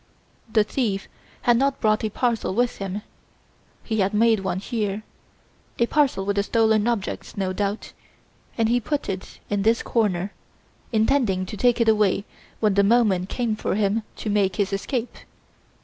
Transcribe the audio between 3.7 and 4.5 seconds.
he had made